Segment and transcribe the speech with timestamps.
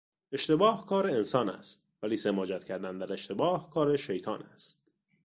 [0.31, 4.79] اشتباه کار انسان است ولی سماجت کردن در اشتباه کار شیطان است.